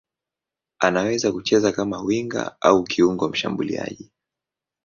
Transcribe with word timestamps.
Anaweza 0.79 1.31
kucheza 1.31 1.71
kama 1.71 2.01
winga 2.01 2.55
au 2.61 2.83
kiungo 2.83 3.29
mshambuliaji. 3.29 4.09